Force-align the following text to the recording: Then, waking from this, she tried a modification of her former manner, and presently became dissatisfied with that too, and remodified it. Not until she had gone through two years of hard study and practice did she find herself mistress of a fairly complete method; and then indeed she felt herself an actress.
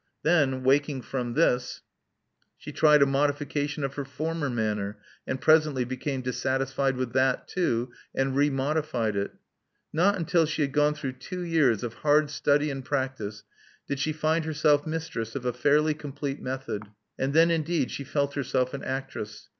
Then, 0.23 0.63
waking 0.63 1.03
from 1.03 1.35
this, 1.35 1.81
she 2.57 2.71
tried 2.71 3.03
a 3.03 3.05
modification 3.05 3.83
of 3.83 3.93
her 3.93 4.03
former 4.03 4.49
manner, 4.49 4.97
and 5.27 5.39
presently 5.39 5.83
became 5.83 6.23
dissatisfied 6.23 6.95
with 6.97 7.13
that 7.13 7.47
too, 7.47 7.91
and 8.15 8.35
remodified 8.35 9.13
it. 9.15 9.31
Not 9.93 10.17
until 10.17 10.47
she 10.47 10.63
had 10.63 10.71
gone 10.71 10.95
through 10.95 11.19
two 11.19 11.41
years 11.43 11.83
of 11.83 11.93
hard 12.01 12.31
study 12.31 12.71
and 12.71 12.83
practice 12.83 13.43
did 13.87 13.99
she 13.99 14.11
find 14.11 14.43
herself 14.43 14.87
mistress 14.87 15.35
of 15.35 15.45
a 15.45 15.53
fairly 15.53 15.93
complete 15.93 16.41
method; 16.41 16.81
and 17.19 17.35
then 17.35 17.51
indeed 17.51 17.91
she 17.91 18.03
felt 18.03 18.33
herself 18.33 18.73
an 18.73 18.83
actress. 18.83 19.49